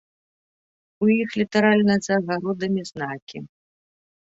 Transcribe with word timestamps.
У 1.05 1.09
іх 1.23 1.29
літаральна 1.41 1.95
за 2.07 2.13
агародамі 2.23 2.81
знакі. 2.91 3.37